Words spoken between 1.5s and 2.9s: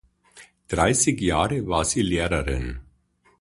war sie Lehrerin.